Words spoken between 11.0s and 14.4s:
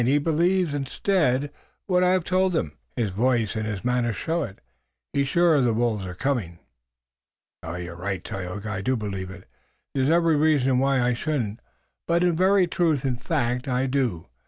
I shouldn't, but, in very truth and fact, I do.